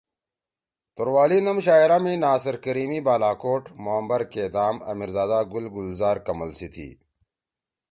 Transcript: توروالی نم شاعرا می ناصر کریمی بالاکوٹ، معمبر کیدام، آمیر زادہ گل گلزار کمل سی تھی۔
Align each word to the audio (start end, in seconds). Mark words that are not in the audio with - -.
توروالی 0.95 1.39
نم 1.45 1.57
شاعرا 1.65 1.97
می 2.03 2.13
ناصر 2.23 2.55
کریمی 2.63 2.99
بالاکوٹ، 3.07 3.63
معمبر 3.83 4.21
کیدام، 4.33 4.75
آمیر 4.91 5.09
زادہ 5.15 5.39
گل 5.51 5.65
گلزار 5.75 6.17
کمل 6.25 6.51
سی 6.59 6.67
تھی۔ 6.73 6.87